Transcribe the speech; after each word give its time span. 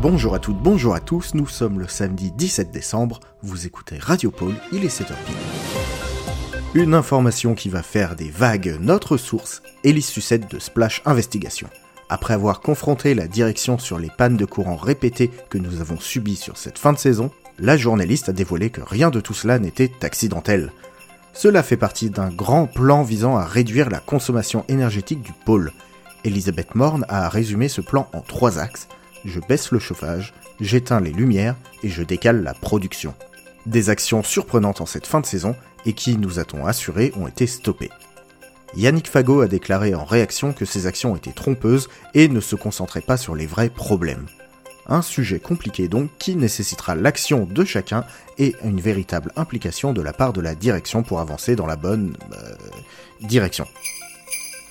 Bonjour 0.00 0.36
à 0.36 0.38
toutes, 0.38 0.58
bonjour 0.58 0.94
à 0.94 1.00
tous, 1.00 1.34
nous 1.34 1.48
sommes 1.48 1.80
le 1.80 1.88
samedi 1.88 2.30
17 2.30 2.70
décembre, 2.70 3.18
vous 3.42 3.66
écoutez 3.66 3.98
Radio 3.98 4.30
Pôle, 4.30 4.54
il 4.70 4.84
est 4.84 4.96
7h 4.96 5.08
pile. 5.26 6.80
Une 6.80 6.94
information 6.94 7.56
qui 7.56 7.68
va 7.68 7.82
faire 7.82 8.14
des 8.14 8.30
vagues, 8.30 8.76
notre 8.78 9.16
source, 9.16 9.60
Elise 9.82 10.06
Sucette 10.06 10.48
de 10.52 10.60
Splash 10.60 11.02
Investigation. 11.04 11.68
Après 12.08 12.34
avoir 12.34 12.60
confronté 12.60 13.12
la 13.16 13.26
direction 13.26 13.76
sur 13.76 13.98
les 13.98 14.08
pannes 14.16 14.36
de 14.36 14.44
courant 14.44 14.76
répétées 14.76 15.32
que 15.50 15.58
nous 15.58 15.80
avons 15.80 15.98
subies 15.98 16.36
sur 16.36 16.58
cette 16.58 16.78
fin 16.78 16.92
de 16.92 16.98
saison, 16.98 17.32
la 17.58 17.76
journaliste 17.76 18.28
a 18.28 18.32
dévoilé 18.32 18.70
que 18.70 18.82
rien 18.82 19.10
de 19.10 19.18
tout 19.18 19.34
cela 19.34 19.58
n'était 19.58 19.90
accidentel. 20.02 20.70
Cela 21.32 21.64
fait 21.64 21.76
partie 21.76 22.08
d'un 22.08 22.30
grand 22.30 22.68
plan 22.68 23.02
visant 23.02 23.36
à 23.36 23.44
réduire 23.44 23.90
la 23.90 23.98
consommation 23.98 24.64
énergétique 24.68 25.22
du 25.22 25.32
pôle. 25.32 25.72
Elisabeth 26.22 26.76
Morne 26.76 27.04
a 27.08 27.28
résumé 27.28 27.66
ce 27.66 27.80
plan 27.80 28.08
en 28.12 28.20
trois 28.20 28.60
axes. 28.60 28.86
Je 29.28 29.40
baisse 29.40 29.72
le 29.72 29.78
chauffage, 29.78 30.32
j'éteins 30.58 31.00
les 31.00 31.12
lumières 31.12 31.54
et 31.82 31.90
je 31.90 32.02
décale 32.02 32.42
la 32.42 32.54
production. 32.54 33.14
Des 33.66 33.90
actions 33.90 34.22
surprenantes 34.22 34.80
en 34.80 34.86
cette 34.86 35.06
fin 35.06 35.20
de 35.20 35.26
saison 35.26 35.54
et 35.84 35.92
qui, 35.92 36.16
nous 36.16 36.38
a-t-on 36.38 36.66
assuré, 36.66 37.12
ont 37.14 37.28
été 37.28 37.46
stoppées. 37.46 37.90
Yannick 38.74 39.06
Fagot 39.06 39.42
a 39.42 39.46
déclaré 39.46 39.94
en 39.94 40.04
réaction 40.04 40.54
que 40.54 40.64
ces 40.64 40.86
actions 40.86 41.14
étaient 41.14 41.32
trompeuses 41.32 41.90
et 42.14 42.28
ne 42.28 42.40
se 42.40 42.56
concentraient 42.56 43.02
pas 43.02 43.18
sur 43.18 43.34
les 43.34 43.46
vrais 43.46 43.68
problèmes. 43.68 44.26
Un 44.86 45.02
sujet 45.02 45.40
compliqué 45.40 45.88
donc 45.88 46.08
qui 46.18 46.34
nécessitera 46.34 46.94
l'action 46.94 47.44
de 47.44 47.64
chacun 47.66 48.04
et 48.38 48.56
une 48.64 48.80
véritable 48.80 49.32
implication 49.36 49.92
de 49.92 50.00
la 50.00 50.14
part 50.14 50.32
de 50.32 50.40
la 50.40 50.54
direction 50.54 51.02
pour 51.02 51.20
avancer 51.20 51.54
dans 51.54 51.66
la 51.66 51.76
bonne 51.76 52.16
euh, 52.32 52.54
direction. 53.20 53.66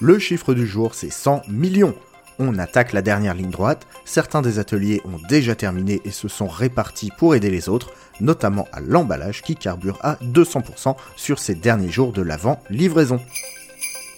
Le 0.00 0.18
chiffre 0.18 0.54
du 0.54 0.66
jour 0.66 0.94
c'est 0.94 1.12
100 1.12 1.42
millions. 1.48 1.94
On 2.38 2.58
attaque 2.58 2.92
la 2.92 3.00
dernière 3.00 3.34
ligne 3.34 3.50
droite, 3.50 3.86
certains 4.04 4.42
des 4.42 4.58
ateliers 4.58 5.00
ont 5.06 5.18
déjà 5.28 5.54
terminé 5.54 6.02
et 6.04 6.10
se 6.10 6.28
sont 6.28 6.48
répartis 6.48 7.10
pour 7.16 7.34
aider 7.34 7.50
les 7.50 7.70
autres, 7.70 7.92
notamment 8.20 8.68
à 8.72 8.80
l'emballage 8.80 9.42
qui 9.42 9.56
carbure 9.56 9.98
à 10.02 10.16
200% 10.16 10.96
sur 11.16 11.38
ces 11.38 11.54
derniers 11.54 11.90
jours 11.90 12.12
de 12.12 12.20
l'avant-livraison. 12.20 13.20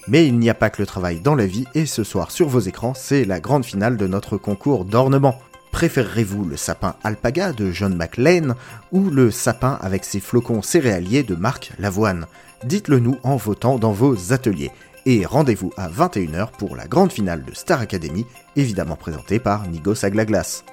Mais 0.09 0.27
il 0.27 0.39
n'y 0.39 0.51
a 0.51 0.55
pas 0.55 0.71
que 0.71 0.83
le 0.83 0.87
travail 0.87 1.21
dans 1.21 1.35
la 1.35 1.47
vie, 1.47 1.67
et 1.75 1.87
ce 1.87 2.03
soir 2.03 2.31
sur 2.31 2.49
vos 2.49 2.61
écrans, 2.61 2.95
c'est 2.95 3.25
la 3.25 3.41
grande 3.41 3.65
finale 3.65 3.97
de 3.97 4.07
notre 4.07 4.37
concours 4.37 4.85
d'ornement. 4.85 5.39
Préférerez-vous 5.71 6.45
le 6.45 6.57
sapin 6.57 6.97
alpaga 7.05 7.53
de 7.53 7.71
John 7.71 7.95
McLean 7.95 8.55
ou 8.91 9.11
le 9.11 9.31
sapin 9.31 9.79
avec 9.81 10.05
ses 10.05 10.19
flocons 10.19 10.63
céréaliers 10.63 11.23
de 11.23 11.35
Marc 11.35 11.73
Lavoine? 11.79 12.27
Dites-le 12.65 12.99
nous 12.99 13.19
en 13.23 13.37
votant 13.37 13.79
dans 13.79 13.93
vos 13.93 14.33
ateliers. 14.33 14.73
Et 15.07 15.25
rendez-vous 15.25 15.73
à 15.77 15.89
21h 15.89 16.51
pour 16.59 16.77
la 16.77 16.87
grande 16.87 17.13
finale 17.13 17.45
de 17.45 17.55
Star 17.55 17.81
Academy, 17.81 18.27
évidemment 18.57 18.97
présentée 18.97 19.39
par 19.39 19.67
Nigo 19.69 19.95
Saglaglas. 19.95 20.65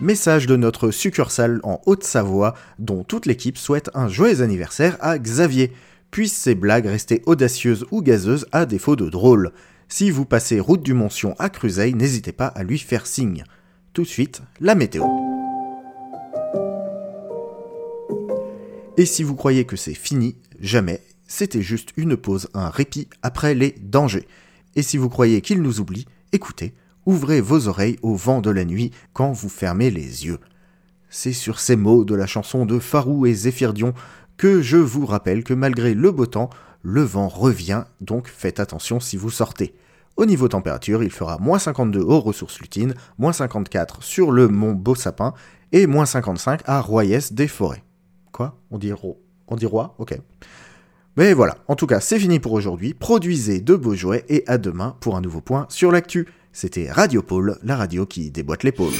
Message 0.00 0.46
de 0.46 0.56
notre 0.56 0.90
succursale 0.90 1.60
en 1.62 1.80
Haute-Savoie, 1.86 2.54
dont 2.78 3.02
toute 3.02 3.26
l'équipe 3.26 3.58
souhaite 3.58 3.90
un 3.94 4.08
joyeux 4.08 4.42
anniversaire 4.42 4.96
à 5.00 5.18
Xavier 5.18 5.72
puissent 6.10 6.36
ces 6.36 6.54
blagues 6.54 6.86
rester 6.86 7.22
audacieuses 7.26 7.86
ou 7.90 8.02
gazeuses 8.02 8.46
à 8.52 8.66
défaut 8.66 8.96
de 8.96 9.08
drôles. 9.08 9.52
Si 9.88 10.10
vous 10.10 10.24
passez 10.24 10.60
route 10.60 10.82
du 10.82 10.94
Montion 10.94 11.34
à 11.38 11.48
Cruzeil, 11.48 11.94
n'hésitez 11.94 12.32
pas 12.32 12.46
à 12.46 12.62
lui 12.62 12.78
faire 12.78 13.06
signe. 13.06 13.44
Tout 13.92 14.02
de 14.02 14.08
suite, 14.08 14.42
la 14.60 14.74
météo. 14.74 15.04
Et 18.98 19.06
si 19.06 19.22
vous 19.22 19.34
croyez 19.34 19.64
que 19.64 19.76
c'est 19.76 19.94
fini, 19.94 20.36
jamais, 20.60 21.02
c'était 21.26 21.62
juste 21.62 21.90
une 21.96 22.16
pause, 22.16 22.48
un 22.54 22.70
répit 22.70 23.08
après 23.22 23.54
les 23.54 23.74
dangers. 23.80 24.26
Et 24.74 24.82
si 24.82 24.96
vous 24.96 25.08
croyez 25.08 25.40
qu'il 25.40 25.62
nous 25.62 25.80
oublie, 25.80 26.06
écoutez, 26.32 26.74
ouvrez 27.06 27.40
vos 27.40 27.68
oreilles 27.68 27.98
au 28.02 28.14
vent 28.14 28.40
de 28.40 28.50
la 28.50 28.64
nuit 28.64 28.90
quand 29.12 29.32
vous 29.32 29.48
fermez 29.48 29.90
les 29.90 30.26
yeux. 30.26 30.38
C'est 31.08 31.32
sur 31.32 31.60
ces 31.60 31.76
mots 31.76 32.04
de 32.04 32.14
la 32.14 32.26
chanson 32.26 32.66
de 32.66 32.78
Farou 32.78 33.26
et 33.26 33.34
Zéphirdion 33.34 33.94
que 34.36 34.60
je 34.60 34.76
vous 34.76 35.06
rappelle 35.06 35.44
que 35.44 35.54
malgré 35.54 35.94
le 35.94 36.10
beau 36.10 36.26
temps, 36.26 36.50
le 36.82 37.02
vent 37.02 37.28
revient, 37.28 37.84
donc 38.00 38.28
faites 38.28 38.60
attention 38.60 39.00
si 39.00 39.16
vous 39.16 39.30
sortez. 39.30 39.74
Au 40.16 40.24
niveau 40.24 40.48
température, 40.48 41.02
il 41.02 41.10
fera 41.10 41.38
moins 41.38 41.58
52 41.58 42.00
aux 42.00 42.20
ressources 42.20 42.60
lutines, 42.60 42.94
moins 43.18 43.32
54 43.32 44.02
sur 44.02 44.30
le 44.30 44.48
mont 44.48 44.72
Beau 44.72 44.94
Sapin 44.94 45.34
et 45.72 45.86
moins 45.86 46.06
55 46.06 46.62
à 46.64 46.80
Royès 46.80 47.32
des 47.32 47.48
Forêts. 47.48 47.82
Quoi? 48.32 48.58
On 48.70 48.78
dit 48.78 48.92
ro 48.92 49.22
On 49.48 49.56
dit 49.56 49.66
roi? 49.66 49.94
Ok. 49.98 50.18
Mais 51.16 51.32
voilà, 51.32 51.56
en 51.66 51.76
tout 51.76 51.86
cas, 51.86 52.00
c'est 52.00 52.18
fini 52.18 52.40
pour 52.40 52.52
aujourd'hui. 52.52 52.92
Produisez 52.92 53.60
de 53.60 53.74
beaux 53.74 53.94
jouets 53.94 54.24
et 54.28 54.44
à 54.46 54.58
demain 54.58 54.96
pour 55.00 55.16
un 55.16 55.22
nouveau 55.22 55.40
point 55.40 55.66
sur 55.70 55.90
l'actu. 55.90 56.26
C'était 56.52 56.90
Radio 56.90 57.22
Pôle, 57.22 57.58
la 57.62 57.76
radio 57.76 58.04
qui 58.04 58.30
déboîte 58.30 58.64
l'épaule. 58.64 58.92